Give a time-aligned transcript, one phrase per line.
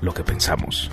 [0.00, 0.90] lo que pensamos.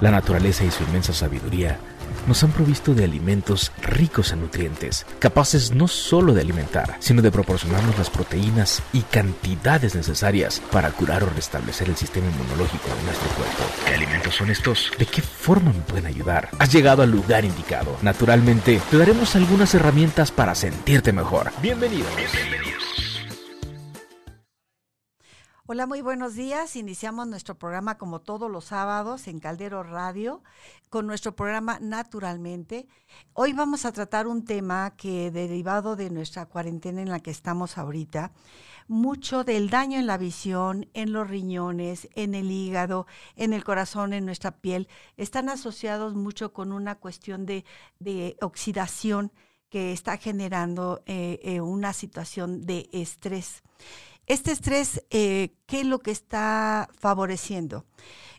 [0.00, 1.78] La naturaleza y su inmensa sabiduría
[2.26, 7.30] nos han provisto de alimentos ricos en nutrientes, capaces no solo de alimentar, sino de
[7.30, 13.28] proporcionarnos las proteínas y cantidades necesarias para curar o restablecer el sistema inmunológico de nuestro
[13.30, 13.64] cuerpo.
[13.86, 14.90] ¿Qué alimentos son estos?
[14.98, 16.48] ¿De qué forma me pueden ayudar?
[16.58, 17.96] Has llegado al lugar indicado.
[18.02, 21.52] Naturalmente, te daremos algunas herramientas para sentirte mejor.
[21.62, 22.06] Bienvenido.
[22.16, 22.85] Bienvenidos.
[25.68, 26.76] Hola, muy buenos días.
[26.76, 30.44] Iniciamos nuestro programa como todos los sábados en Caldero Radio
[30.90, 32.86] con nuestro programa Naturalmente.
[33.32, 37.78] Hoy vamos a tratar un tema que derivado de nuestra cuarentena en la que estamos
[37.78, 38.30] ahorita,
[38.86, 44.12] mucho del daño en la visión, en los riñones, en el hígado, en el corazón,
[44.12, 47.64] en nuestra piel, están asociados mucho con una cuestión de,
[48.40, 49.32] oxidación
[49.68, 53.64] que está generando eh, eh, una situación de estrés.
[54.26, 57.86] Este estrés, eh, ¿qué es lo que está favoreciendo?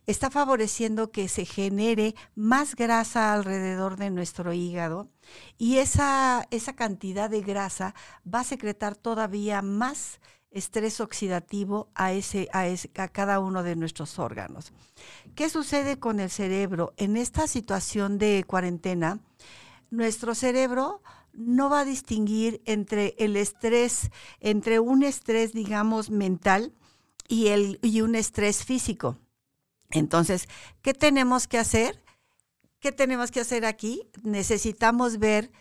[0.05, 5.09] Está favoreciendo que se genere más grasa alrededor de nuestro hígado
[5.57, 7.95] y esa, esa cantidad de grasa
[8.33, 10.19] va a secretar todavía más
[10.51, 14.73] estrés oxidativo a, ese, a, ese, a cada uno de nuestros órganos.
[15.35, 16.93] ¿Qué sucede con el cerebro?
[16.97, 19.19] En esta situación de cuarentena,
[19.89, 21.01] nuestro cerebro
[21.37, 26.73] no va a distinguir entre el estrés, entre un estrés, digamos, mental
[27.27, 29.17] y, el, y un estrés físico.
[29.91, 30.49] Entonces,
[30.81, 32.03] ¿qué tenemos que hacer?
[32.79, 34.09] ¿Qué tenemos que hacer aquí?
[34.23, 35.51] Necesitamos ver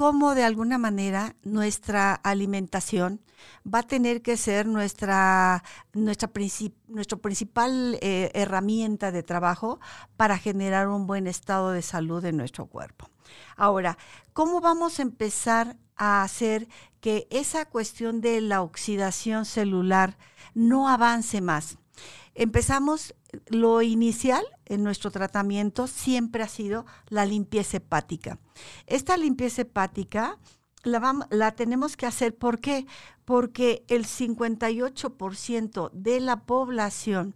[0.00, 3.20] cómo de alguna manera nuestra alimentación
[3.66, 5.62] va a tener que ser nuestra,
[5.92, 9.78] nuestra principal eh, herramienta de trabajo
[10.16, 13.10] para generar un buen estado de salud en nuestro cuerpo.
[13.56, 13.98] Ahora,
[14.32, 16.66] ¿cómo vamos a empezar a hacer
[17.02, 20.16] que esa cuestión de la oxidación celular
[20.54, 21.76] no avance más?
[22.34, 23.14] Empezamos,
[23.46, 28.38] lo inicial en nuestro tratamiento siempre ha sido la limpieza hepática.
[28.86, 30.38] Esta limpieza hepática
[30.82, 32.86] la, la, tenemos que hacer, ¿por qué?
[33.24, 37.34] Porque el 58% de la población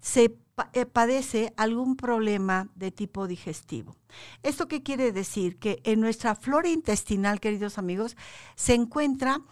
[0.00, 0.36] se
[0.72, 3.94] eh, padece algún problema de tipo digestivo.
[4.42, 5.58] ¿Esto qué quiere decir?
[5.58, 8.16] Que en nuestra flora intestinal, queridos amigos,
[8.56, 9.42] se encuentra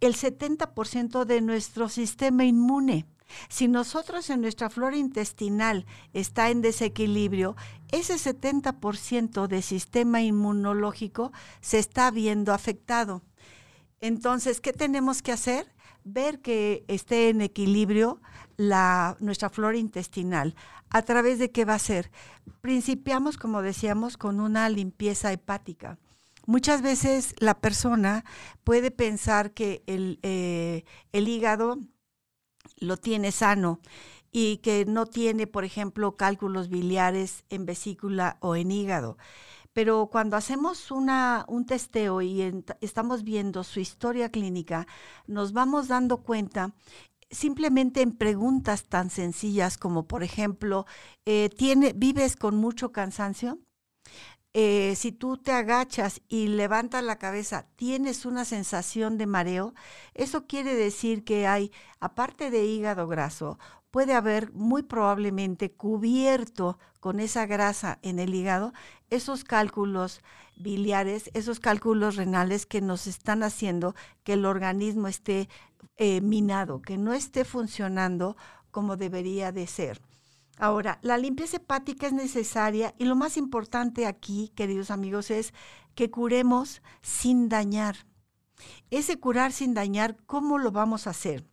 [0.00, 3.06] el 70% de nuestro sistema inmune.
[3.48, 7.56] Si nosotros en nuestra flora intestinal está en desequilibrio,
[7.90, 13.22] ese 70% de sistema inmunológico se está viendo afectado.
[14.00, 15.66] Entonces, ¿qué tenemos que hacer?
[16.04, 18.20] Ver que esté en equilibrio
[18.56, 20.54] la, nuestra flora intestinal.
[20.88, 22.10] ¿A través de qué va a ser?
[22.60, 25.98] Principiamos, como decíamos, con una limpieza hepática.
[26.46, 28.24] Muchas veces la persona
[28.64, 31.78] puede pensar que el, eh, el hígado
[32.78, 33.80] lo tiene sano
[34.32, 39.16] y que no tiene, por ejemplo, cálculos biliares en vesícula o en hígado.
[39.72, 44.86] Pero cuando hacemos un testeo y estamos viendo su historia clínica,
[45.26, 46.74] nos vamos dando cuenta
[47.30, 50.86] simplemente en preguntas tan sencillas como, por ejemplo,
[51.24, 53.58] eh, ¿tiene, ¿vives con mucho cansancio?
[54.52, 59.74] Eh, si tú te agachas y levantas la cabeza, tienes una sensación de mareo,
[60.14, 63.58] eso quiere decir que hay, aparte de hígado graso,
[63.92, 68.72] puede haber muy probablemente cubierto con esa grasa en el hígado
[69.08, 70.20] esos cálculos
[70.56, 73.94] biliares, esos cálculos renales que nos están haciendo
[74.24, 75.48] que el organismo esté
[75.96, 78.36] eh, minado, que no esté funcionando
[78.70, 80.00] como debería de ser.
[80.60, 85.54] Ahora, la limpieza hepática es necesaria y lo más importante aquí, queridos amigos, es
[85.94, 88.06] que curemos sin dañar.
[88.90, 91.46] Ese curar sin dañar, ¿cómo lo vamos a hacer?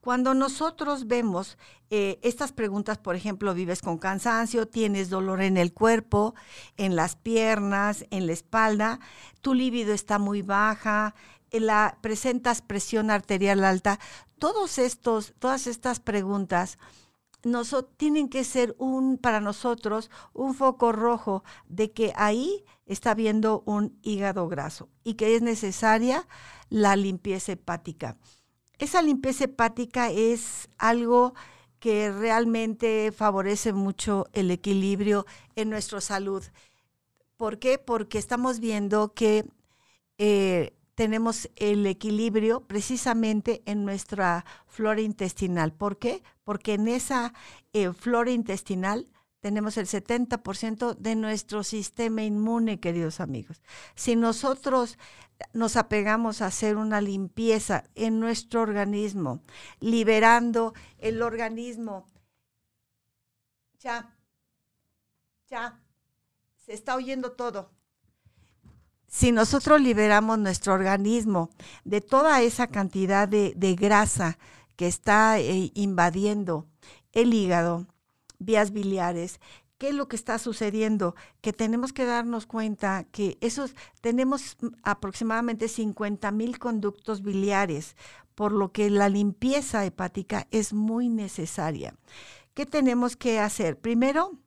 [0.00, 1.56] Cuando nosotros vemos
[1.90, 6.34] eh, estas preguntas, por ejemplo, vives con cansancio, tienes dolor en el cuerpo,
[6.78, 8.98] en las piernas, en la espalda,
[9.40, 11.14] tu líbido está muy baja,
[11.52, 14.00] la, presentas presión arterial alta,
[14.40, 16.76] todos estos, todas estas preguntas
[17.96, 23.98] tienen que ser un, para nosotros un foco rojo de que ahí está habiendo un
[24.02, 26.26] hígado graso y que es necesaria
[26.68, 28.16] la limpieza hepática.
[28.78, 31.34] Esa limpieza hepática es algo
[31.80, 36.42] que realmente favorece mucho el equilibrio en nuestra salud.
[37.36, 37.78] ¿Por qué?
[37.78, 39.44] Porque estamos viendo que
[40.18, 45.72] eh, tenemos el equilibrio precisamente en nuestra flora intestinal.
[45.72, 46.22] ¿Por qué?
[46.48, 47.34] Porque en esa
[47.74, 49.06] eh, flora intestinal
[49.40, 53.60] tenemos el 70% de nuestro sistema inmune, queridos amigos.
[53.94, 54.96] Si nosotros
[55.52, 59.42] nos apegamos a hacer una limpieza en nuestro organismo,
[59.80, 62.06] liberando el organismo
[63.78, 64.16] Ya,
[65.50, 65.82] ya,
[66.64, 67.72] se está oyendo todo.
[69.06, 71.50] Si nosotros liberamos nuestro organismo
[71.84, 74.38] de toda esa cantidad de, grasa
[74.78, 76.68] que está eh, invadiendo
[77.10, 77.88] el hígado,
[78.38, 79.40] vías biliares,
[79.76, 81.14] ¿Qué es lo que está sucediendo?
[81.40, 87.94] Que tenemos que darnos cuenta que esos tenemos aproximadamente 50 mil conductos biliares,
[88.34, 91.94] por lo que la limpieza hepática es muy necesaria.
[92.54, 93.78] ¿Qué tenemos que hacer?
[93.78, 94.40] Primero,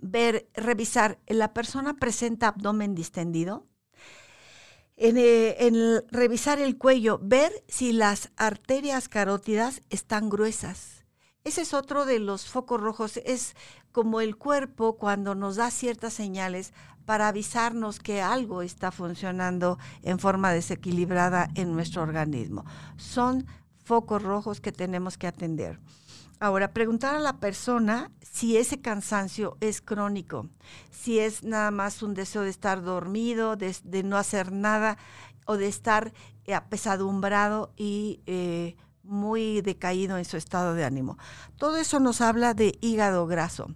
[0.00, 3.66] ver, revisar, ¿la persona presenta abdomen distendido?
[4.96, 11.04] En, eh, en, revisar el cuello, ver si las arterias carótidas están gruesas.
[11.42, 13.54] Ese es otro de los focos rojos, es
[13.92, 16.72] como el cuerpo cuando nos da ciertas señales
[17.04, 22.64] para avisarnos que algo está funcionando en forma desequilibrada en nuestro organismo.
[22.96, 23.46] Son
[23.84, 25.78] focos rojos que tenemos que atender.
[26.40, 30.48] Ahora, preguntar a la persona si ese cansancio es crónico,
[30.90, 34.98] si es nada más un deseo de estar dormido, de, no hacer nada
[35.46, 36.12] o de estar
[36.44, 41.18] eh, apesadumbrado y eh, muy decaído en su estado de ánimo.
[41.56, 43.68] Todo eso nos habla de hígado graso.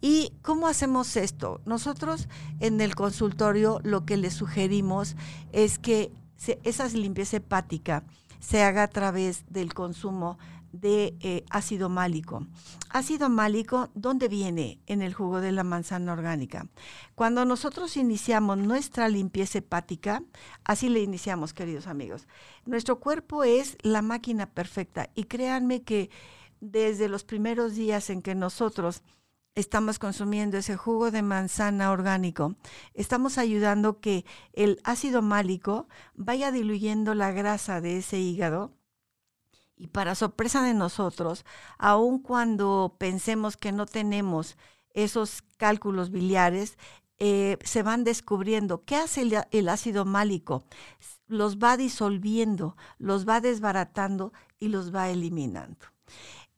[0.00, 1.60] ¿Y cómo hacemos esto?
[1.64, 2.28] Nosotros
[2.60, 5.16] en el consultorio lo que le sugerimos
[5.52, 6.12] es que
[6.62, 8.04] esa limpieza hepática
[8.38, 10.38] se haga a través del consumo
[10.72, 12.46] de eh, ácido málico.
[12.90, 14.78] Ácido málico, ¿dónde viene?
[14.86, 16.68] En el jugo de la manzana orgánica.
[17.14, 20.22] Cuando nosotros iniciamos nuestra limpieza hepática,
[20.64, 22.26] así le iniciamos, queridos amigos.
[22.66, 26.10] Nuestro cuerpo es la máquina perfecta y créanme que
[26.60, 29.02] desde los primeros días en que nosotros
[29.54, 32.54] estamos consumiendo ese jugo de manzana orgánico,
[32.94, 38.77] estamos ayudando que el ácido málico vaya diluyendo la grasa de ese hígado
[39.78, 41.44] y para sorpresa de nosotros,
[41.78, 44.56] aun cuando pensemos que no tenemos
[44.92, 46.76] esos cálculos biliares,
[47.20, 48.84] eh, se van descubriendo.
[48.84, 50.64] ¿Qué hace el, ácido málico?
[51.26, 55.86] Los va disolviendo, los va desbaratando y los va eliminando.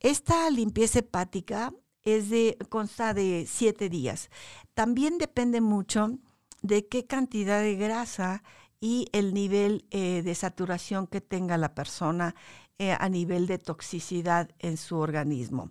[0.01, 4.31] Esta limpieza hepática es de, consta de siete días.
[4.75, 6.19] También depende mucho
[6.63, 8.43] de qué cantidad de grasa
[8.81, 12.35] y el nivel eh, de saturación que tenga la persona
[12.83, 15.71] eh, a nivel de toxicidad en su organismo.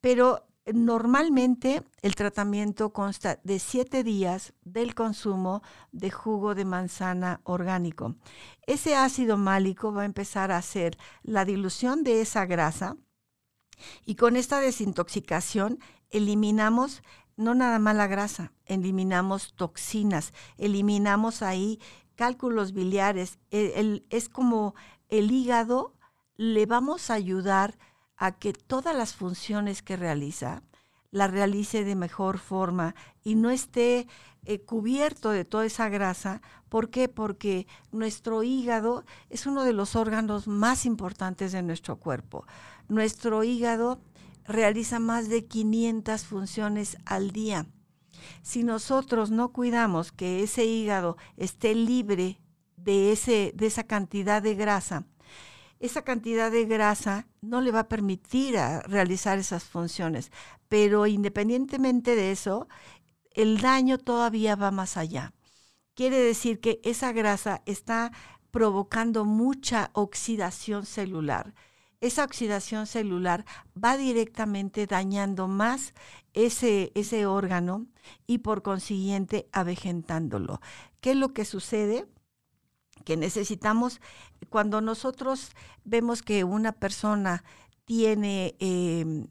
[0.00, 8.14] Pero normalmente el tratamiento consta de siete días del consumo de jugo de manzana orgánico.
[8.66, 12.96] Ese ácido málico va a empezar a hacer la dilución de esa grasa
[14.06, 15.78] y con esta desintoxicación
[16.08, 17.02] eliminamos
[17.36, 21.80] no nada más la grasa, eliminamos toxinas, eliminamos ahí
[22.14, 23.38] cálculos biliares.
[23.50, 24.74] es como
[25.10, 25.99] el hígado
[26.40, 27.76] le vamos a ayudar
[28.16, 30.62] a que todas las funciones que realiza
[31.10, 34.08] la realice de mejor forma y no esté
[34.46, 36.40] eh, cubierto de toda esa grasa.
[36.70, 37.10] ¿Por qué?
[37.10, 42.46] Porque nuestro hígado es uno de los órganos más importantes de nuestro cuerpo.
[42.88, 44.00] Nuestro hígado
[44.46, 47.66] realiza más de 500 funciones al día.
[48.40, 52.40] Si nosotros no cuidamos que ese hígado esté libre
[52.78, 55.04] de, ese, de esa cantidad de grasa,
[55.80, 60.30] esa cantidad de grasa no le va a permitir realizar esas funciones.
[60.68, 62.68] Pero independientemente de eso,
[63.32, 65.32] el daño todavía va más allá.
[65.94, 68.12] Quiere decir que esa grasa está
[68.50, 71.54] provocando mucha oxidación celular.
[72.00, 75.94] Esa oxidación celular va directamente dañando más
[76.32, 77.86] ese, ese órgano
[78.26, 80.60] y por consiguiente avejentándolo.
[81.00, 82.06] ¿Qué es lo que sucede?
[83.04, 84.00] Que necesitamos,
[84.48, 85.50] cuando nosotros
[85.84, 87.44] vemos que una persona
[87.84, 89.26] tiene em,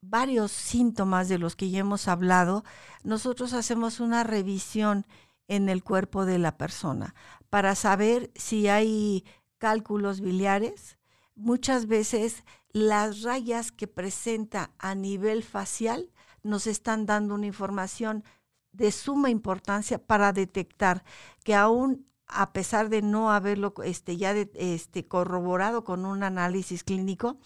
[0.00, 2.64] varios síntomas de los que ya hemos hablado,
[3.02, 5.06] nosotros hacemos una revisión
[5.48, 7.14] en el cuerpo de la persona
[7.50, 9.24] para saber si hay
[9.58, 10.98] cálculos biliares.
[11.34, 16.10] Muchas veces las rayas que presenta a nivel facial
[16.42, 18.24] nos están dando una información
[18.72, 21.02] de suma importancia para detectar
[21.42, 27.38] que aún a pesar de no haberlo este, ya este, corroborado con un análisis clínico,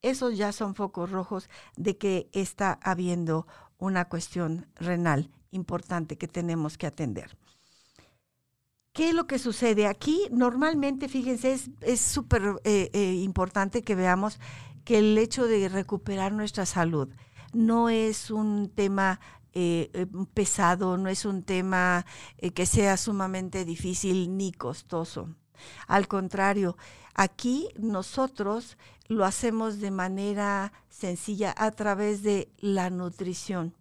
[0.00, 3.46] esos ya son focos rojos de que está habiendo
[3.78, 7.36] una cuestión renal importante que tenemos que atender.
[8.92, 9.86] ¿Qué es lo que sucede?
[9.86, 14.38] Aquí normalmente, fíjense, es súper eh, eh, importante que veamos
[14.84, 17.08] que el hecho de recuperar nuestra salud
[17.52, 19.20] no es un tema
[19.52, 22.06] eh, eh, pesado, no es un tema
[22.38, 25.28] eh, que sea sumamente difícil ni costoso.
[25.86, 26.76] Al contrario,
[27.14, 28.78] Aquí nosotros
[29.08, 33.74] lo hacemos de manera sencilla a través de la nutrición.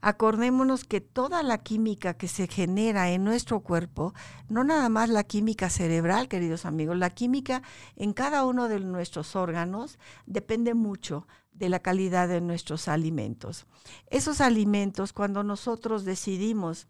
[0.00, 4.14] Acordémonos que toda la química que se genera en nuestro cuerpo,
[4.48, 7.62] no nada más la química cerebral, queridos amigos, la química
[7.94, 13.66] en cada uno de nuestros órganos depende mucho de la calidad de nuestros alimentos.
[14.08, 16.86] Esos alimentos, cuando nosotros decidimos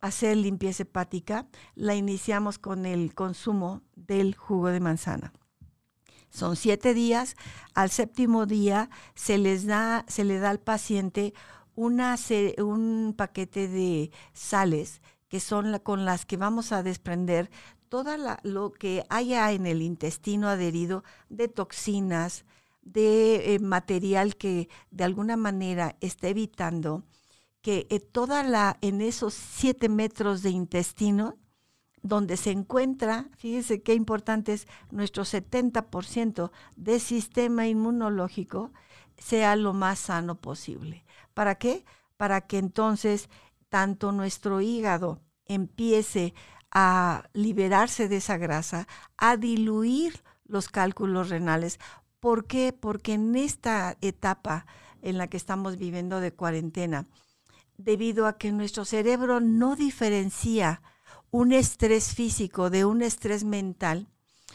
[0.00, 5.32] hacer limpieza hepática, la iniciamos con el consumo del jugo de manzana.
[6.28, 7.36] Son siete días.
[7.74, 11.32] Al séptimo día se les da, se le da al paciente
[11.76, 17.50] un paquete de sales que son con las que vamos a desprender
[17.88, 18.10] todo
[18.42, 22.44] lo que haya en el intestino adherido de toxinas,
[22.84, 27.04] de eh, material que de alguna manera está evitando
[27.64, 31.38] que eh, toda la, en esos siete metros de intestino,
[32.02, 38.70] donde se encuentra, fíjense qué importante es nuestro 70% de sistema inmunológico,
[39.16, 41.06] sea lo más sano posible.
[41.32, 41.86] ¿Para qué?
[42.18, 43.30] Para que entonces
[43.70, 46.34] tanto nuestro hígado empiece
[46.70, 48.86] a liberarse de esa grasa,
[49.16, 51.78] a diluir los cálculos renales.
[52.24, 52.72] ¿Por qué?
[52.72, 54.64] Porque en esta etapa
[55.02, 57.06] en la que estamos viviendo de cuarentena,
[57.76, 60.80] debido a que nuestro cerebro no diferencia
[61.30, 64.08] un estrés físico de un estrés mental,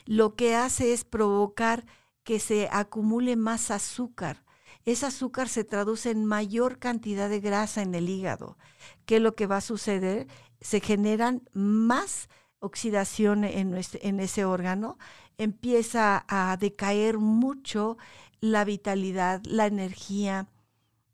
[0.08, 1.86] lo que hace es provocar
[2.24, 4.44] que se acumule más azúcar.
[4.86, 8.58] Ese azúcar se traduce en mayor cantidad de grasa en el hígado.
[9.06, 10.26] ¿Qué es lo que va a suceder?
[10.60, 14.98] Se generan más oxidación en, en ese órgano,
[15.40, 17.98] empieza a decaer mucho
[18.42, 20.48] la vitalidad, la energía,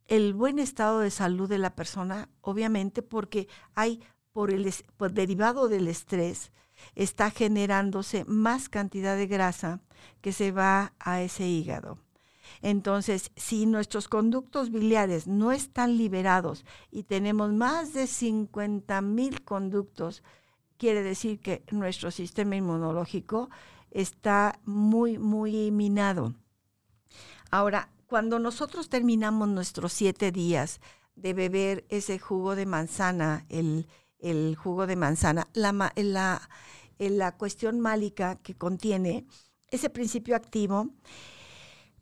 [0.08, 4.02] el buen estado de salud de la persona, obviamente porque hay
[4.34, 4.70] por el
[5.14, 6.52] derivado del estrés
[6.96, 9.80] está generándose más cantidad de grasa
[10.22, 12.00] que se va a ese hígado.
[12.62, 20.24] Entonces, si nuestros conductos biliares no están liberados y tenemos más de 50 mil conductos,
[20.78, 23.50] quiere decir que nuestro sistema inmunológico
[23.92, 26.34] está muy, muy minado.
[27.52, 30.80] Ahora, cuando nosotros terminamos nuestros siete días
[31.16, 33.88] de beber ese jugo de manzana, el,
[34.56, 36.50] jugo de manzana, la, la,
[36.98, 39.26] la cuestión málica que contiene
[39.70, 40.90] ese principio activo,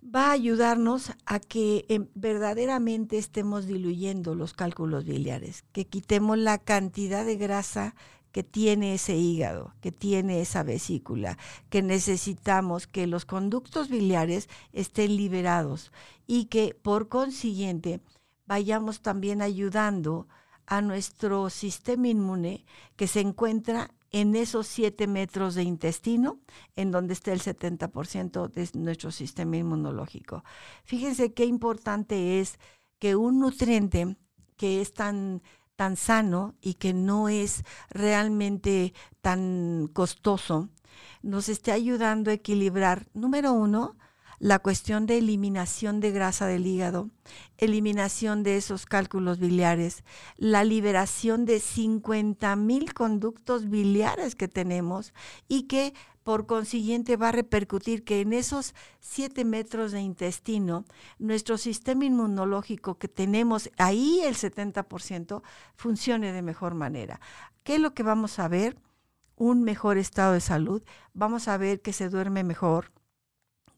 [0.03, 6.57] va a ayudarnos a que em, verdaderamente estemos diluyendo los cálculos biliares, que quitemos la
[6.57, 7.95] cantidad de grasa
[8.33, 11.37] que tiene ese hígado, que tiene esa vesícula,
[11.69, 15.91] que necesitamos que los conductos biliares estén liberados
[16.25, 18.01] y que por consiguiente
[18.47, 20.27] vayamos también ayudando
[20.65, 26.39] a nuestro sistema inmune que se encuentra en esos siete metros de intestino,
[26.75, 30.43] en donde está el 70% de nuestro sistema inmunológico.
[30.85, 32.57] Fíjense qué importante es
[32.97, 34.17] que un nutriente
[34.57, 35.43] que es tan
[35.75, 40.69] tan sano y que no es realmente tan costoso,
[41.21, 43.97] nos esté ayudando a equilibrar, número uno,
[44.39, 47.09] la cuestión de eliminación de grasa del hígado,
[47.57, 50.03] eliminación de esos cálculos biliares,
[50.35, 55.13] la liberación de 50 mil conductos biliares que tenemos
[55.47, 60.85] y que por consiguiente va a repercutir que en esos 7 metros de intestino,
[61.19, 65.43] nuestro sistema inmunológico que tenemos ahí el 70%
[65.75, 67.19] funcione de mejor manera.
[67.63, 68.77] ¿Qué es lo que vamos a ver?
[69.35, 70.83] Un mejor estado de salud.
[71.13, 72.91] Vamos a ver que se duerme mejor,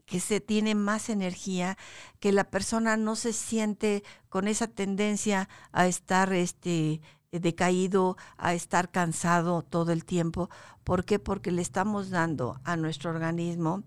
[0.05, 1.77] que se tiene más energía,
[2.19, 7.01] que la persona no se siente con esa tendencia a estar este,
[7.39, 10.49] decaído, a estar cansado todo el tiempo.
[10.83, 11.19] ¿Por qué?
[11.19, 13.83] Porque le estamos dando a nuestro organismo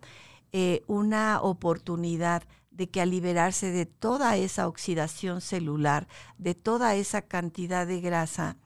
[0.53, 6.07] eh, una oportunidad de que al liberarse de toda esa oxidación celular,
[6.39, 8.57] de toda esa cantidad de grasa,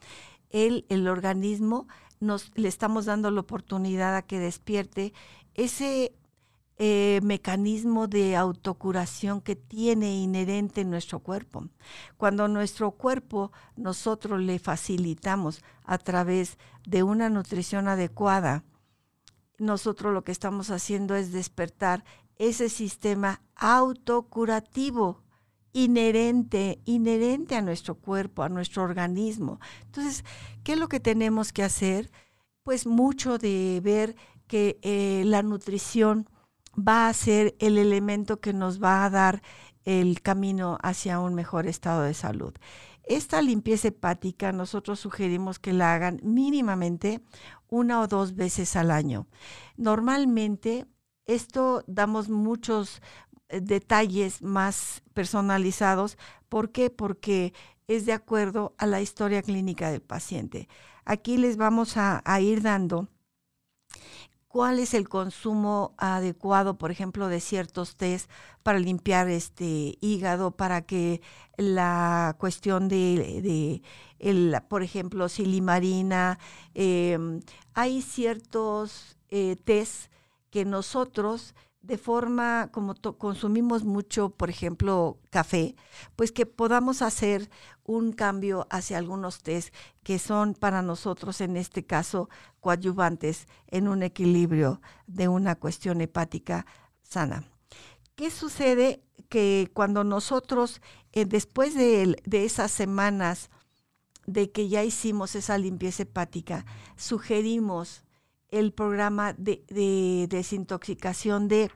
[0.50, 1.88] el, el organismo
[2.20, 5.12] nos le estamos dando la oportunidad a que despierte
[5.54, 6.12] ese
[6.84, 11.68] eh, mecanismo de autocuración que tiene inherente en nuestro cuerpo.
[12.16, 18.64] Cuando nuestro cuerpo nosotros le facilitamos a través de una nutrición adecuada,
[19.58, 22.02] nosotros lo que estamos haciendo es despertar
[22.34, 25.22] ese sistema autocurativo
[25.72, 29.60] inherente, inherente a nuestro cuerpo, a nuestro organismo.
[29.84, 30.24] Entonces,
[30.64, 32.10] ¿qué es lo que tenemos que hacer?
[32.64, 34.16] Pues mucho de ver
[34.48, 36.28] que eh, la nutrición
[36.76, 39.42] va a ser el elemento que nos va a dar
[39.84, 42.54] el camino hacia un mejor estado de salud.
[43.04, 47.20] Esta limpieza hepática nosotros sugerimos que la hagan mínimamente
[47.68, 49.26] una o dos veces al año.
[49.76, 50.86] Normalmente
[51.26, 53.00] Esto damos muchos
[53.48, 56.18] eh, detalles más personalizados.
[56.48, 56.90] ¿Por qué?
[56.90, 57.52] Porque
[57.86, 60.68] es de acuerdo a la historia clínica del paciente.
[61.04, 63.08] Aquí les vamos a, ir dando
[64.52, 68.30] cuál es el consumo adecuado, por ejemplo, de ciertos test
[68.62, 71.22] para limpiar este hígado, para que
[71.56, 73.82] la cuestión de,
[74.68, 76.38] por ejemplo, silimarina,
[76.74, 77.40] em,
[77.72, 80.12] hay ciertos eh, test
[80.50, 85.74] que nosotros de forma como consumimos mucho, por ejemplo, café,
[86.14, 87.50] pues que podamos hacer
[87.84, 89.74] un cambio hacia algunos test
[90.04, 92.28] que son para nosotros, en este caso,
[92.60, 96.66] coadyuvantes en un equilibrio de una cuestión hepática
[97.02, 97.44] sana.
[98.14, 99.02] ¿Qué sucede?
[99.28, 100.80] Que cuando nosotros,
[101.12, 103.50] eh, después de, de esas semanas
[104.26, 106.64] de que ya hicimos esa limpieza hepática,
[106.96, 108.04] sugerimos
[108.52, 109.64] el programa de,
[110.28, 111.70] desintoxicación de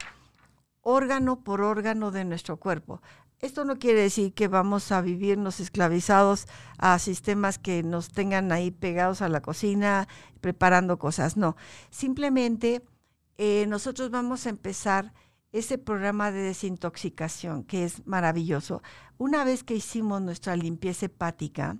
[0.81, 3.01] órgano por órgano de nuestro cuerpo.
[3.39, 8.71] Esto no quiere decir que vamos a vivirnos esclavizados a sistemas que nos tengan ahí
[8.71, 10.07] pegados a la cocina
[10.39, 11.55] preparando cosas, no.
[11.89, 12.83] Simplemente
[13.37, 15.13] eh, nosotros vamos a empezar
[15.51, 18.81] ese programa de desintoxicación que es maravilloso.
[19.17, 21.77] Una vez que hicimos nuestra limpieza hepática,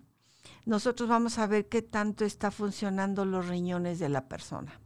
[0.65, 4.79] nosotros vamos a ver qué tanto está funcionando los riñones de la persona.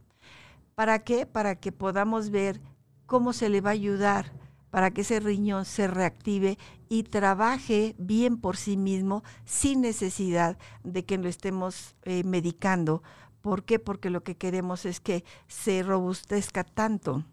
[0.82, 1.26] ¿Para qué?
[1.26, 2.60] Para que podamos ver
[3.06, 4.32] cómo se le va a ayudar
[4.68, 6.58] para que ese riñón se reactive
[6.88, 13.04] y trabaje bien por sí mismo sin necesidad de que lo estemos eh, medicando.
[13.42, 13.78] ¿Por qué?
[13.78, 17.24] Porque lo que queremos es que se robustezca tanto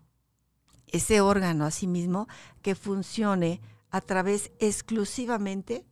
[0.86, 2.28] ese órgano a sí mismo
[2.62, 5.88] que funcione a través exclusivamente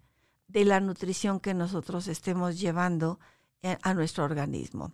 [0.47, 3.19] de la nutrición que nosotros estemos llevando
[3.63, 4.91] eh, a nuestro organismo.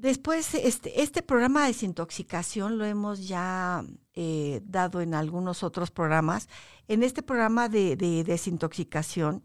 [0.00, 6.48] Después, este, este programa de desintoxicación lo hemos ya eh, dado en algunos otros programas.
[6.86, 9.42] En este programa de, desintoxicación,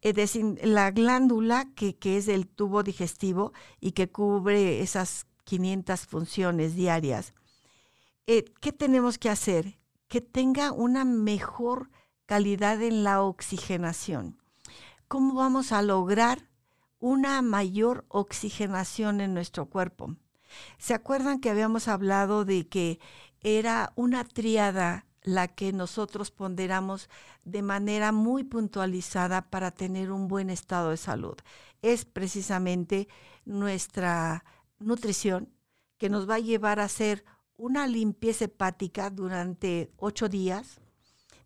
[0.00, 0.14] eh,
[0.62, 7.34] la glándula que, es el tubo digestivo y que cubre esas 500 funciones diarias,
[8.28, 9.80] eh, ¿qué tenemos que hacer?
[10.06, 11.90] Que tenga una mejor
[12.26, 14.38] calidad en la oxigenación.
[15.08, 16.49] ¿Cómo vamos a lograr
[17.00, 20.16] una mayor oxigenación en nuestro cuerpo.
[20.78, 23.00] ¿Se acuerdan que habíamos hablado de que
[23.40, 27.08] era una triada la que nosotros ponderamos
[27.44, 31.36] de manera muy puntualizada para tener un buen estado de salud?
[31.82, 33.08] Es precisamente
[33.44, 34.44] nuestra
[34.78, 35.48] nutrición
[35.98, 37.24] que nos va a llevar a hacer
[37.56, 40.80] una limpieza hepática durante ocho días.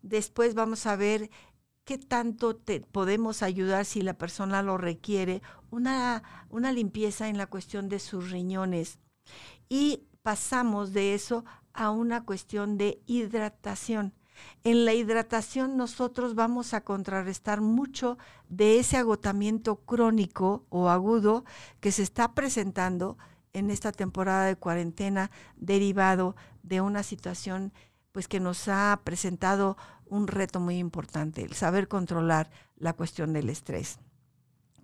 [0.01, 1.29] Después vamos a ver
[1.85, 7.47] qué tanto te podemos ayudar si la persona lo requiere, una, una limpieza en la
[7.47, 8.99] cuestión de sus riñones.
[9.69, 14.13] Y pasamos de eso a una cuestión de hidratación.
[14.63, 18.17] En la hidratación nosotros vamos a contrarrestar mucho
[18.49, 21.45] de ese agotamiento crónico o agudo
[21.79, 23.17] que se está presentando
[23.53, 27.71] en esta temporada de cuarentena derivado de una situación
[28.11, 33.49] pues que nos ha presentado un reto muy importante, el saber controlar la cuestión del
[33.49, 33.99] estrés.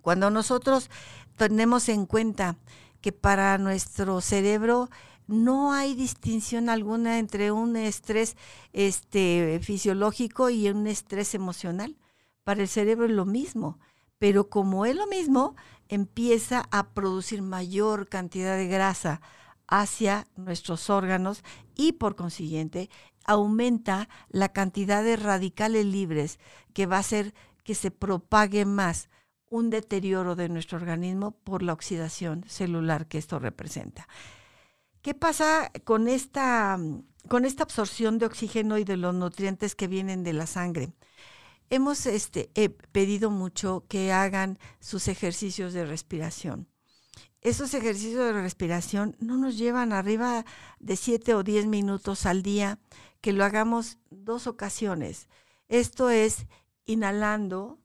[0.00, 0.90] Cuando nosotros
[1.36, 2.56] tenemos en cuenta
[3.00, 4.88] que para nuestro cerebro
[5.26, 8.36] no hay distinción alguna entre un estrés
[8.72, 11.96] este, fisiológico y un estrés emocional.
[12.44, 13.78] Para el cerebro es lo mismo,
[14.18, 15.54] pero como es lo mismo,
[15.88, 19.20] empieza a producir mayor cantidad de grasa
[19.68, 21.42] hacia nuestros órganos
[21.74, 22.90] y por consiguiente
[23.24, 26.38] aumenta la cantidad de radicales libres
[26.72, 29.08] que va a hacer que se propague más
[29.48, 34.08] un deterioro de nuestro organismo por la oxidación celular que esto representa.
[35.02, 36.78] ¿Qué pasa con esta,
[37.28, 40.94] con esta absorción de oxígeno y de los nutrientes que vienen de la sangre?
[41.70, 42.50] Hemos este,
[42.92, 46.71] pedido mucho que hagan sus ejercicios de respiración
[47.42, 50.44] esos ejercicios de respiración no nos llevan arriba
[50.78, 52.78] de 7 o 10 minutos al día,
[53.20, 55.28] que lo hagamos dos ocasiones.
[55.66, 56.46] Esto es
[56.84, 57.80] inhalando,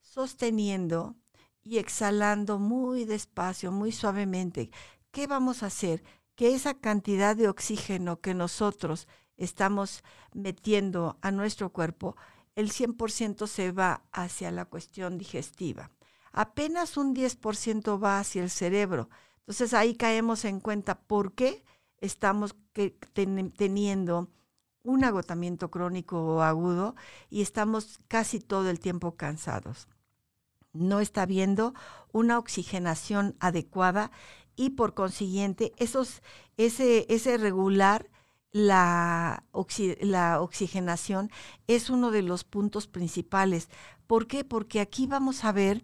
[0.00, 1.14] sosteniendo
[1.62, 4.70] y exhalando muy despacio, muy suavemente.
[5.12, 6.02] ¿Qué vamos a hacer?
[6.34, 10.02] Que esa cantidad de oxígeno que nosotros estamos
[10.34, 12.16] metiendo a nuestro cuerpo,
[12.56, 15.92] el 100% se va hacia la cuestión digestiva
[16.36, 19.08] apenas un 10% va hacia el cerebro.
[19.40, 21.64] Entonces ahí caemos en cuenta por qué
[21.98, 22.54] estamos
[23.56, 24.28] teniendo
[24.82, 26.94] un agotamiento crónico o agudo
[27.30, 29.88] y estamos casi todo el tiempo cansados.
[30.74, 31.72] No está habiendo
[32.12, 34.10] una oxigenación adecuada
[34.56, 36.22] y por consiguiente esos,
[36.58, 38.10] ese, ese regular
[38.52, 39.42] la,
[40.00, 41.30] la oxigenación
[41.66, 43.70] es uno de los puntos principales.
[44.06, 44.44] ¿Por qué?
[44.44, 45.82] Porque aquí vamos a ver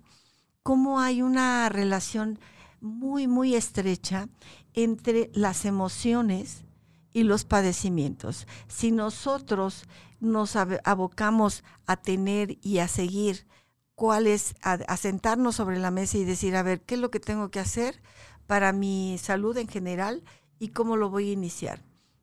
[0.62, 2.38] cómo hay una relación
[2.80, 4.28] muy, muy estrecha
[4.74, 6.64] entre las emociones
[7.12, 8.46] y los padecimientos.
[8.68, 9.84] Si nosotros
[10.20, 13.46] nos abocamos a tener y a seguir
[13.94, 17.20] cuál es, a, sentarnos sobre la mesa y decir, a ver, ¿qué es lo que
[17.20, 18.02] tengo que hacer
[18.46, 20.22] para mi salud en general
[20.58, 21.82] y cómo lo voy a iniciar?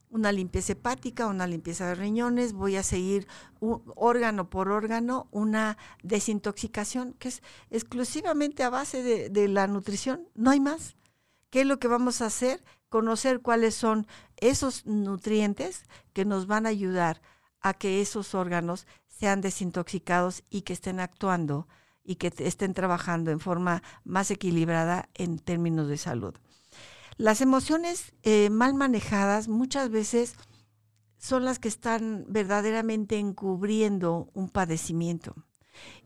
[0.10, 3.28] Una limpieza hepática, una limpieza de riñones, voy a seguir
[3.60, 10.50] órgano por órgano una desintoxicación que es exclusivamente a base de, de la nutrición, no
[10.50, 10.98] hay más.
[11.52, 12.64] ¿Qué es lo que vamos a hacer?
[12.90, 17.22] Conocer cuáles son esos nutrientes que nos van a ayudar
[17.62, 21.68] a que esos órganos sean desintoxicados y que estén actuando
[22.04, 26.34] y que estén trabajando en forma más equilibrada en términos de salud.
[27.20, 30.36] Las emociones eh, mal manejadas muchas veces
[31.18, 35.36] son las que están verdaderamente encubriendo un padecimiento.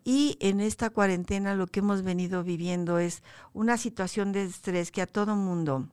[0.04, 3.21] Y en esta cuarentena lo que hemos venido viviendo es
[3.54, 5.88] una situación de estrés que a todo mundo,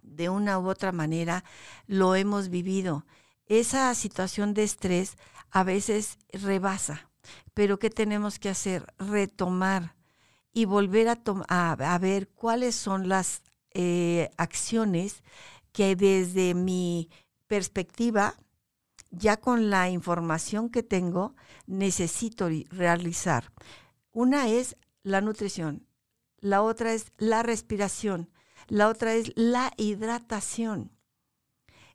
[0.00, 1.44] de una u otra manera,
[1.86, 3.04] lo hemos vivido
[3.44, 5.18] esa situación de estrés
[5.50, 7.10] a veces rebasa,
[7.52, 8.86] pero ¿qué tenemos que hacer?
[8.96, 9.96] Retomar
[10.54, 13.42] y volver a, a, ver cuáles son las
[13.78, 15.22] eh, acciones
[15.72, 17.10] que desde mi
[17.46, 18.34] perspectiva,
[19.10, 21.36] ya con la información que tengo,
[21.66, 23.52] necesito realizar.
[24.12, 25.86] Una es la nutrición,
[26.40, 28.30] la otra es la respiración,
[28.66, 30.90] la otra es la hidratación.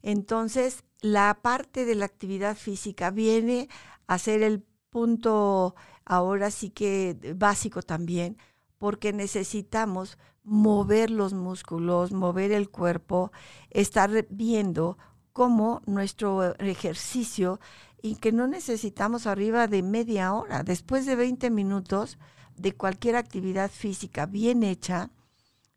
[0.04, 3.70] Entonces, la parte de la actividad física viene
[4.06, 5.74] a ser el punto
[6.06, 8.38] ahora sí que básico también,
[8.82, 13.32] porque necesitamos mover los músculos, mover el cuerpo,
[13.70, 14.98] estar viendo
[15.34, 17.60] cómo nuestro ejercicio
[18.02, 22.18] y que no necesitamos arriba de media hora, después de 20 minutos
[22.58, 25.12] de cualquier actividad física bien hecha,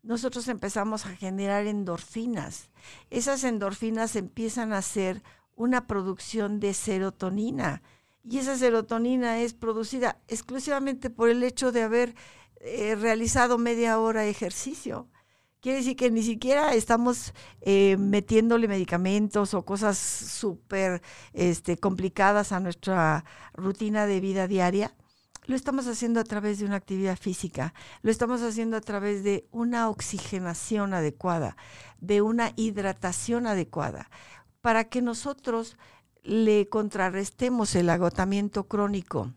[0.01, 2.71] nosotros empezamos a generar endorfinas.
[3.11, 5.21] Esas endorfinas empiezan a ser
[5.55, 7.83] una producción de serotonina.
[8.23, 12.15] Y esa serotonina es producida exclusivamente por el hecho de haber
[12.65, 15.07] eh, realizado media hora de ejercicio.
[15.61, 22.59] Quiere decir que ni siquiera estamos eh, metiéndole medicamentos o cosas súper este, complicadas a
[22.59, 23.23] nuestra
[23.53, 24.95] rutina de vida diaria,
[25.45, 29.47] lo estamos haciendo a través de una actividad física, lo estamos haciendo a través de
[29.51, 31.57] una oxigenación adecuada,
[31.99, 34.09] de una hidratación adecuada,
[34.61, 35.77] para que nosotros
[36.23, 39.33] le contrarrestemos el agotamiento crónico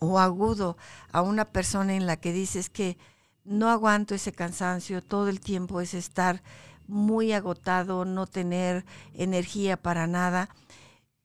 [0.00, 0.76] o agudo
[1.12, 2.98] a una persona en la que dices que
[3.44, 6.42] no aguanto ese cansancio, todo el tiempo es estar
[6.86, 8.84] muy agotado, no tener
[9.14, 10.48] energía para nada.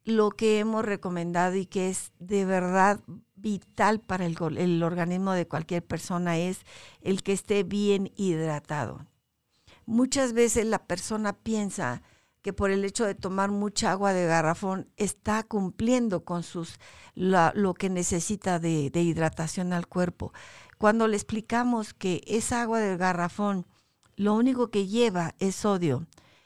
[0.05, 2.99] Lo que hemos recomendado y que es de verdad
[3.35, 6.59] vital para el, el organismo de cualquier persona es
[7.01, 9.05] el que esté bien hidratado.
[9.85, 12.01] Muchas veces la persona piensa
[12.43, 16.77] que por el hecho de tomar mucha agua de garrafón está cumpliendo con sus
[17.15, 20.33] lo que necesita de, hidratación al cuerpo.
[20.77, 23.65] Cuando le explicamos que esa agua del garrafón
[24.15, 26.05] lo único que lleva es sodio,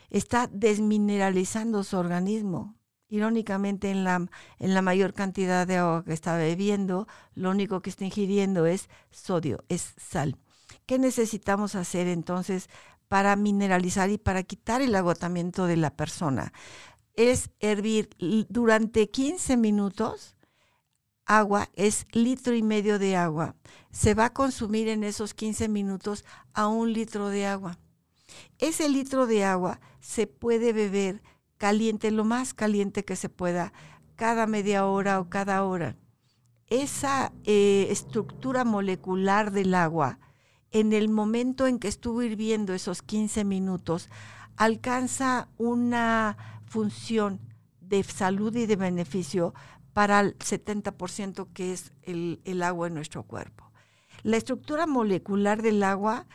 [0.10, 2.76] está desmineralizando su organismo
[3.10, 4.28] irónicamente en la,
[4.60, 8.90] en la mayor cantidad de agua que está bebiendo, lo único que está ingiriendo es
[9.12, 10.38] sodio, es sal.
[10.86, 12.70] ¿Qué necesitamos hacer entonces
[13.08, 16.54] para mineralizar y para quitar el agotamiento de la persona?
[17.14, 18.10] Es hervir
[18.50, 20.38] durante 15 minutos
[21.28, 23.56] agua, es litro y medio de agua.
[23.92, 27.78] Se va a consumir en esos 15 minutos a un litro de agua.
[28.58, 31.22] Ese litro de agua se puede beber
[31.58, 33.74] caliente, lo más caliente que se pueda,
[34.16, 35.98] cada media hora o cada hora.
[36.68, 40.20] Esa eh, estructura molecular del agua,
[40.72, 44.10] en el momento en que estuvo hirviendo esos 15 minutos,
[44.58, 47.40] alcanza una función
[47.80, 49.54] de salud y de beneficio
[49.94, 53.72] para el 70% que es el, agua en nuestro cuerpo.
[54.24, 56.28] La estructura molecular del agua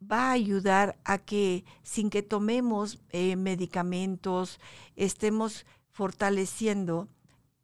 [0.00, 4.60] va a ayudar a que sin que tomemos eh, medicamentos,
[4.94, 7.08] estemos fortaleciendo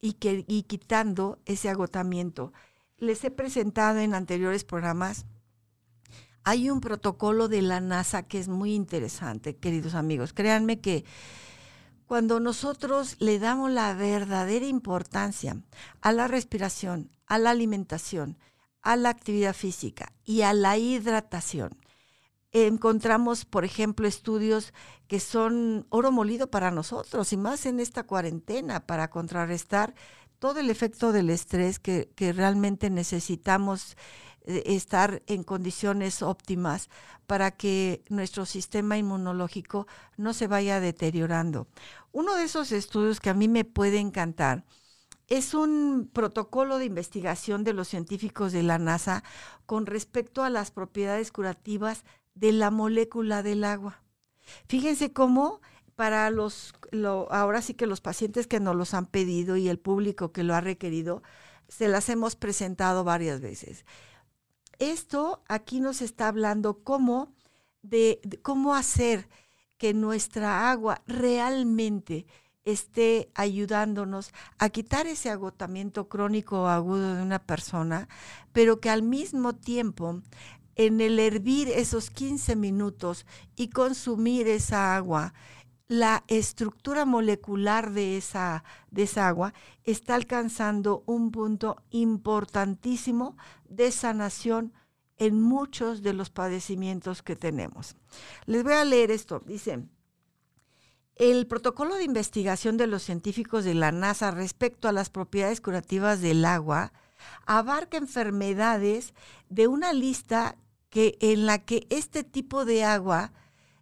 [0.01, 0.13] y
[0.65, 2.53] quitando ese agotamiento.
[2.99, 5.25] Les he presentado en anteriores programas,
[6.45, 10.33] hay un protocolo de la NASA que es muy interesante, queridos amigos.
[10.35, 11.05] Créanme que
[12.07, 15.57] cuando nosotros le damos la verdadera importancia
[16.03, 18.39] a la respiración, a la alimentación,
[18.83, 21.79] a la actividad física y a la hidratación,
[22.53, 24.75] encontramos, por ejemplo, estudios
[25.09, 29.95] que son oro molido para nosotros y más en esta cuarentena para contrarrestar
[30.39, 33.97] todo el efecto del estrés que, que realmente necesitamos
[34.45, 36.91] estar en condiciones óptimas
[37.27, 41.67] para que nuestro sistema inmunológico no se vaya deteriorando.
[42.13, 44.65] Uno de esos estudios que a mí me puede encantar
[45.29, 49.25] es un protocolo de investigación de los científicos de la NASA
[49.67, 52.05] con respecto a las propiedades curativas
[52.35, 54.03] de la molécula del agua.
[54.69, 55.63] Fíjense cómo
[55.97, 56.75] para los,
[57.31, 60.55] ahora sí que los pacientes que nos los han pedido y el público que lo
[60.55, 61.23] ha requerido,
[61.69, 63.87] se las hemos presentado varias veces.
[64.79, 67.33] Esto aquí nos está hablando cómo,
[67.83, 69.29] de cómo hacer
[69.79, 72.27] que nuestra agua realmente
[72.65, 78.09] esté ayudándonos a quitar ese agotamiento crónico o agudo de una persona,
[78.53, 80.23] pero que al mismo tiempo
[80.77, 85.35] en el hervir esos 15 minutos y consumir esa agua,
[85.89, 89.53] la estructura molecular de esa, de esa agua
[89.85, 93.37] está alcanzando un punto importantísimo
[93.69, 94.73] de sanación
[95.19, 97.97] en muchos de los padecimientos que tenemos.
[98.47, 99.41] Les voy a leer esto.
[99.47, 99.85] Dice,
[101.17, 106.21] el protocolo de investigación de los científicos de la NASA respecto a las propiedades curativas
[106.21, 106.93] del agua
[107.47, 109.15] abarca enfermedades
[109.49, 110.57] de una lista
[110.91, 113.33] que en la que este tipo de agua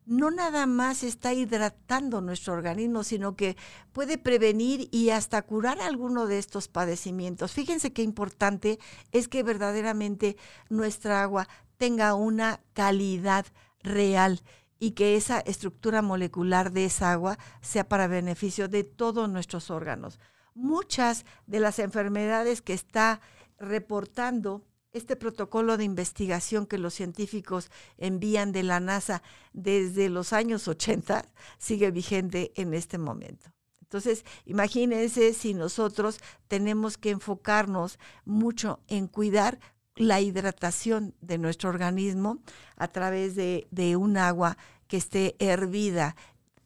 [0.04, 3.56] no nada más está hidratando nuestro organismo, sino que
[3.92, 7.52] puede prevenir y hasta curar alguno de estos padecimientos.
[7.52, 8.78] Fíjense qué importante
[9.12, 10.36] es que verdaderamente
[10.68, 13.46] nuestra agua tenga una calidad
[13.82, 14.42] real
[14.78, 20.18] y que esa estructura molecular de esa agua sea para beneficio de todos nuestros órganos.
[20.54, 23.20] Muchas de las enfermedades que está
[23.58, 30.68] reportando este protocolo de investigación que los científicos envían de la NASA desde los años
[30.68, 31.24] 80
[31.59, 33.52] sigue vigente en este momento.
[33.81, 39.59] Entonces, imagínense si nosotros tenemos que enfocarnos mucho en cuidar
[39.96, 42.38] la hidratación de nuestro organismo
[42.76, 44.57] a través de, un agua
[44.88, 46.16] que esté hervida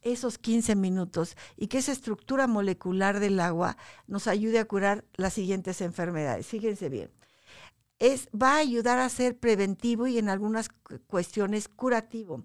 [0.03, 5.33] esos 15 minutos y que esa estructura molecular del agua nos ayude a curar las
[5.33, 6.47] siguientes enfermedades.
[6.47, 7.11] Fíjense bien
[8.01, 10.69] va a ayudar a ser preventivo y en algunas
[11.07, 12.45] cuestiones curativo.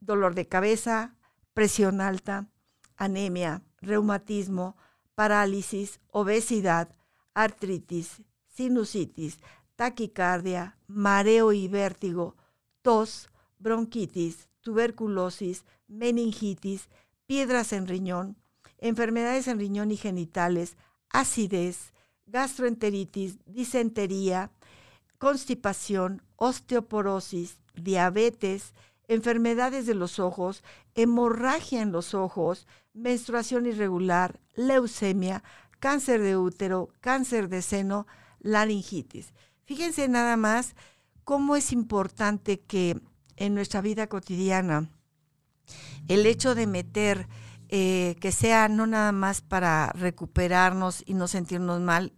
[0.00, 1.16] Dolor de cabeza,
[1.54, 2.48] presión alta,
[2.96, 4.76] anemia, reumatismo,
[5.14, 6.94] parálisis, obesidad,
[7.34, 9.38] artritis, sinusitis,
[9.76, 12.36] taquicardia, mareo y vértigo,
[12.82, 16.88] tos, bronquitis, tuberculosis, meningitis,
[17.26, 18.36] piedras en riñón,
[18.78, 20.76] enfermedades en riñón y genitales,
[21.10, 21.92] acidez,
[22.26, 24.50] gastroenteritis, disentería,
[25.22, 28.74] constipación, osteoporosis, diabetes,
[29.06, 30.64] enfermedades de los ojos,
[30.96, 35.44] hemorragia en los ojos, menstruación irregular, leucemia,
[35.78, 38.08] cáncer de útero, cáncer de seno,
[38.40, 39.32] laringitis.
[39.64, 40.74] Fíjense nada más
[41.22, 43.00] cómo es importante que
[43.36, 44.90] en nuestra vida cotidiana
[46.08, 47.28] el hecho de meter
[47.68, 52.12] eh, que sea no nada más para recuperarnos y no sentirnos mal,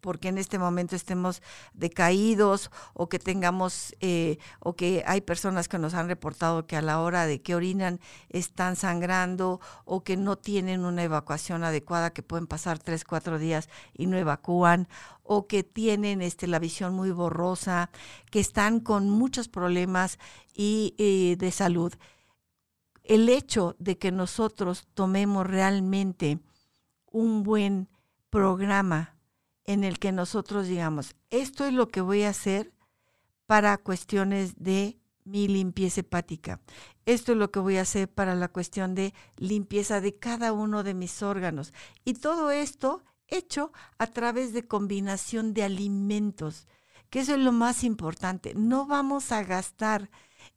[0.00, 5.78] porque en este momento estemos decaídos o que tengamos eh, o que hay personas que
[5.78, 10.36] nos han reportado que a la hora de que orinan están sangrando o que no
[10.36, 14.88] tienen una evacuación adecuada que pueden pasar tres cuatro días y no evacúan
[15.22, 17.90] o que tienen este la visión muy borrosa
[18.30, 20.18] que están con muchos problemas
[20.54, 21.92] y eh, de salud.
[23.04, 26.38] El hecho de que nosotros tomemos realmente
[27.06, 27.88] un buen
[28.28, 29.19] programa
[29.70, 32.72] en el que nosotros digamos, esto es lo que voy a hacer
[33.46, 36.60] para cuestiones de mi limpieza hepática.
[37.06, 40.82] Esto es lo que voy a hacer para la cuestión de limpieza de cada uno
[40.82, 41.72] de mis órganos.
[42.04, 46.66] Y todo esto hecho a través de combinación de alimentos,
[47.08, 48.54] que eso es lo más importante.
[48.56, 50.10] No vamos a gastar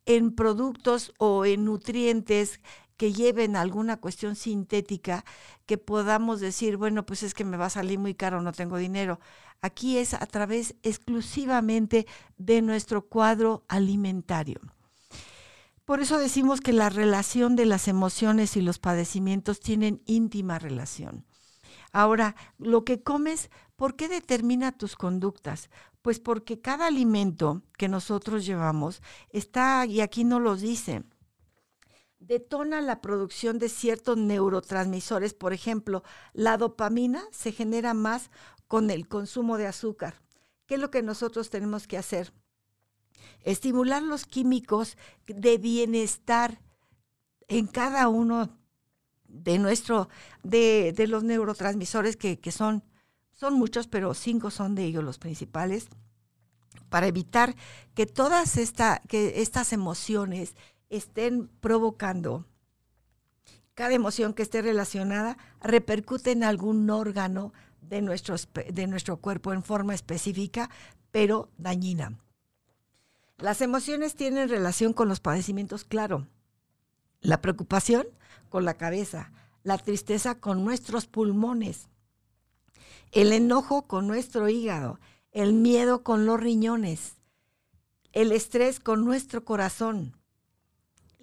[0.08, 2.60] en productos o en nutrientes
[2.98, 5.26] que lleven alguna cuestión sintética
[5.66, 8.78] que podamos decir, bueno, pues es que me va a salir muy caro, no tengo
[8.78, 9.20] dinero.
[9.62, 12.06] Aquí es a través exclusivamente
[12.38, 14.60] de nuestro cuadro alimentario.
[15.86, 21.26] Por eso decimos que la relación de las emociones y los padecimientos tienen íntima relación.
[21.92, 25.70] Ahora, lo que comes, ¿por qué determina tus conductas?
[26.02, 31.04] Pues porque cada alimento que nosotros llevamos está, y aquí no lo dice,
[32.28, 35.34] detona la producción de ciertos neurotransmisores.
[35.34, 38.32] Por ejemplo, la dopamina se genera más
[38.68, 40.22] con el consumo de azúcar.
[40.66, 42.34] ¿Qué es lo que nosotros tenemos que hacer?
[43.44, 46.60] estimular los químicos de bienestar
[47.48, 48.58] en cada uno
[49.26, 50.10] de nuestro,
[50.44, 52.84] de, los neurotransmisores que, son,
[53.34, 55.88] son muchos, pero cinco son de ellos los principales,
[56.90, 57.56] para evitar
[57.96, 60.56] que todas esta, que estas emociones
[60.98, 62.46] estén provocando,
[63.74, 68.36] cada emoción que esté relacionada repercute en algún órgano de nuestro,
[68.72, 70.70] de nuestro cuerpo en forma específica,
[71.12, 72.20] pero dañina.
[73.38, 76.28] Las emociones tienen relación con los padecimientos, claro.
[77.22, 78.08] La preocupación
[78.50, 79.32] con la cabeza,
[79.64, 81.88] la tristeza con nuestros pulmones,
[83.12, 85.00] el enojo con nuestro hígado,
[85.32, 87.16] el miedo con los riñones,
[88.12, 90.16] el estrés con nuestro corazón,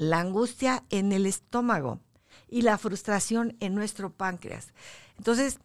[0.00, 2.00] la angustia en el estómago
[2.48, 4.72] y la frustración en nuestro páncreas.
[5.18, 5.60] Entonces,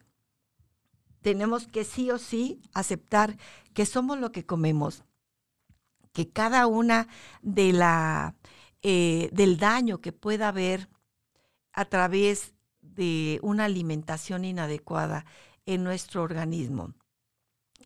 [1.22, 3.38] tenemos que sí o sí aceptar
[3.72, 5.04] que somos lo que comemos,
[6.12, 7.08] que cada una
[7.40, 8.34] de la
[8.82, 10.90] eh, del daño que pueda haber
[11.72, 15.24] a través de una alimentación inadecuada
[15.64, 16.92] en nuestro organismo.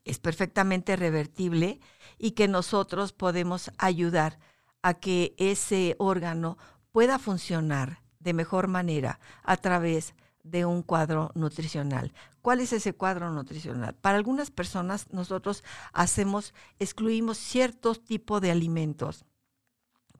[0.04, 1.78] Es perfectamente revertible
[2.18, 4.40] y que nosotros podemos ayudar
[4.82, 6.58] a que ese órgano
[6.92, 12.12] pueda funcionar de mejor manera a través de un cuadro nutricional.
[12.42, 13.94] ¿Cuál es ese cuadro nutricional?
[13.94, 15.62] Para algunas personas nosotros
[15.92, 19.24] hacemos, excluimos ciertos tipos de alimentos,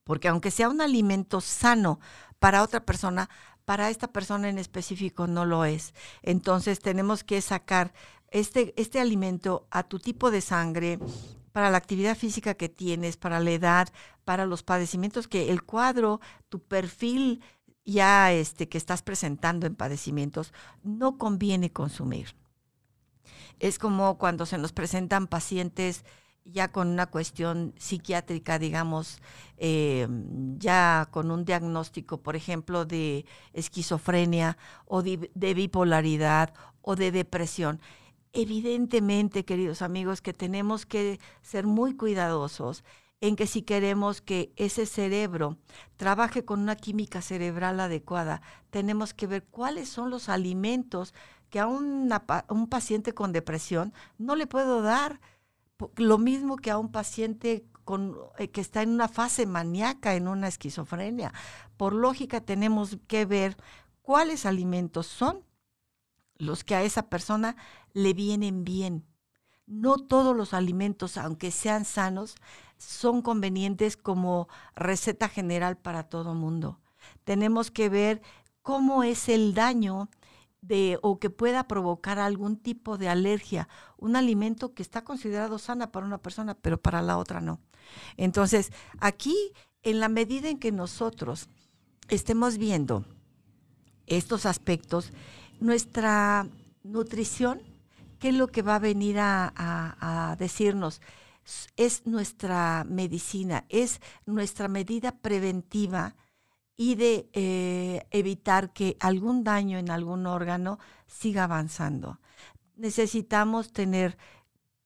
[0.04, 2.00] porque aunque sea un alimento sano
[2.38, 3.30] para otra persona,
[3.64, 5.94] para esta persona en específico no lo es.
[6.22, 7.92] Entonces tenemos que sacar
[8.30, 10.98] este, este alimento a tu tipo de sangre,
[11.52, 13.88] para la actividad física que tienes, para la edad,
[14.24, 17.42] para los padecimientos que el cuadro, tu perfil
[17.84, 22.36] ya este, que estás presentando en padecimientos, no conviene consumir.
[23.58, 26.04] Es como cuando se nos presentan pacientes
[26.44, 29.20] ya con una cuestión psiquiátrica, digamos,
[29.58, 30.08] eh,
[30.58, 37.80] ya con un diagnóstico, por ejemplo, de esquizofrenia o de, de, bipolaridad o de depresión.
[38.32, 42.84] Evidentemente, queridos amigos, que tenemos que ser muy cuidadosos
[43.20, 45.58] en que si queremos que ese cerebro
[45.96, 48.40] trabaje con una química cerebral adecuada,
[48.70, 51.12] tenemos que ver cuáles son los alimentos
[51.50, 55.20] que a, un paciente con depresión no le puedo dar
[55.96, 60.28] lo mismo que a un paciente con, eh, que está en una fase maníaca, en
[60.28, 61.32] una esquizofrenia.
[61.76, 63.56] Por lógica tenemos que ver
[64.02, 65.44] cuáles alimentos son
[66.36, 67.56] los que a esa persona
[67.92, 69.05] le vienen bien.
[69.66, 72.37] No todos los alimentos, aunque sean sanos,
[72.76, 76.81] son convenientes como receta general para todo mundo.
[77.24, 78.22] Tenemos que ver
[78.62, 80.09] cómo es el daño
[80.61, 85.90] de o que pueda provocar algún tipo de alergia, un alimento que está considerado sana
[85.90, 87.61] para una persona, pero para la otra no.
[88.16, 89.37] Entonces, aquí,
[89.83, 91.48] en la medida en que nosotros
[92.09, 93.05] estemos viendo
[94.07, 95.12] estos aspectos,
[95.61, 96.46] nuestra
[96.83, 97.62] nutrición,
[98.20, 101.00] ¿qué es lo que va a venir a, decirnos?
[101.76, 106.14] Es nuestra medicina, es nuestra medida preventiva
[106.76, 112.20] y de eh, evitar que algún daño en algún órgano siga avanzando.
[112.76, 114.16] Necesitamos tener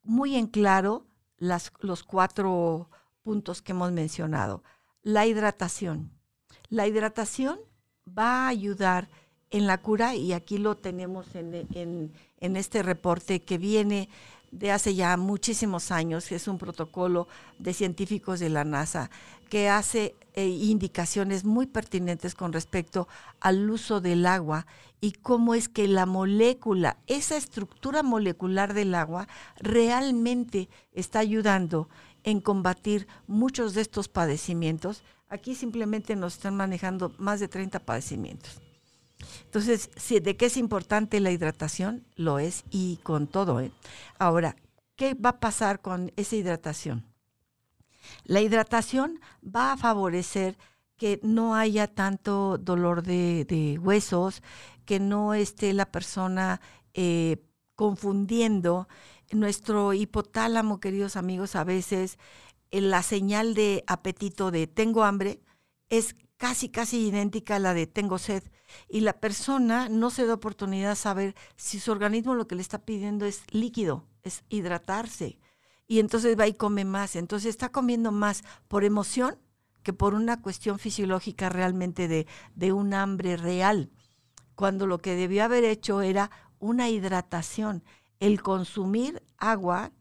[0.02, 1.06] muy en claro
[1.38, 2.88] los cuatro
[3.22, 4.62] puntos que hemos mencionado.
[5.02, 6.10] La hidratación.
[6.68, 7.58] La hidratación
[8.06, 9.08] va a ayudar
[9.50, 12.12] en la cura y aquí lo tenemos en, en
[12.56, 14.08] este reporte que viene
[14.50, 17.26] de hace ya muchísimos años, que es un protocolo
[17.58, 19.10] de científicos de la NASA
[19.48, 23.08] que hace eh, indicaciones muy pertinentes con respecto
[23.40, 24.66] al uso del agua
[25.00, 31.88] y cómo es que la molécula, esa estructura molecular del agua, realmente está ayudando
[32.22, 35.02] en combatir muchos de estos padecimientos.
[35.28, 38.63] Aquí simplemente nos están manejando más de 30 padecimientos.
[39.44, 39.90] Entonces,
[40.22, 42.04] ¿de qué es importante la hidratación?
[42.16, 43.60] Lo es y con todo.
[43.60, 43.70] ¿eh?
[44.18, 44.56] Ahora,
[44.96, 47.04] ¿qué va a pasar con esa hidratación?
[48.24, 50.56] La hidratación va a favorecer
[50.96, 54.42] que no haya tanto dolor de, huesos,
[54.84, 56.60] que no esté la persona
[56.92, 57.38] eh,
[57.74, 58.88] confundiendo.
[59.32, 62.18] Nuestro hipotálamo, queridos amigos, a veces
[62.70, 65.40] la señal de apetito de tengo hambre
[65.88, 68.42] es casi, casi idéntica a la de tengo sed.
[68.88, 72.62] Y la persona no se da oportunidad de saber si su organismo lo que le
[72.62, 75.38] está pidiendo es líquido, es hidratarse.
[75.86, 77.16] Y entonces va y come más.
[77.16, 79.38] Entonces está comiendo más por emoción
[79.82, 83.90] que por una cuestión fisiológica realmente de, de un hambre real.
[84.54, 87.84] Cuando lo que debió haber hecho era una hidratación,
[88.20, 89.92] el consumir agua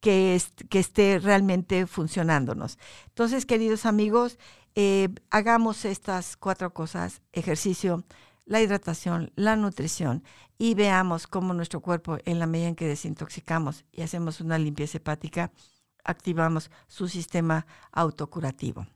[0.00, 0.40] que,
[0.72, 2.78] esté realmente funcionándonos.
[3.06, 4.38] Entonces, queridos amigos,
[4.74, 8.04] eh, hagamos estas cuatro cosas, ejercicio,
[8.44, 10.22] la hidratación, la nutrición
[10.58, 14.98] y veamos cómo nuestro cuerpo, en la medida en que desintoxicamos y hacemos una limpieza
[14.98, 15.50] hepática,
[16.04, 18.86] activamos su sistema autocurativo.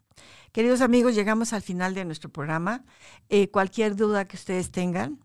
[0.53, 2.85] Queridos amigos, llegamos al final de nuestro programa.
[3.29, 5.19] Eh, cualquier duda que ustedes tengan,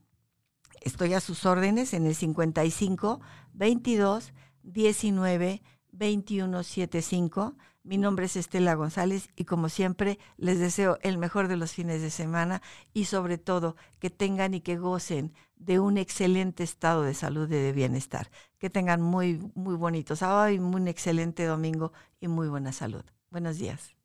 [0.82, 3.22] estoy a sus órdenes en el 55
[3.54, 4.34] 22
[4.66, 5.62] 19
[5.92, 7.56] 21 75
[7.86, 12.02] mi nombre es Estela González y como siempre les deseo el mejor de los fines
[12.02, 12.64] de semana
[12.94, 17.54] y sobre todo que tengan y que gocen de un excelente estado de salud y
[17.54, 18.32] de bienestar.
[18.58, 23.04] Que tengan muy, muy bonitos sábado y un excelente domingo y muy buena salud.
[23.30, 23.96] Buenos días.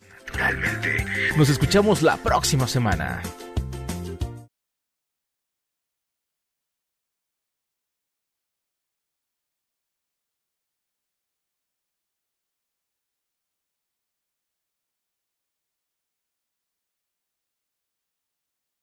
[0.00, 1.04] Naturalmente.
[1.36, 3.20] Nos escuchamos la próxima semana.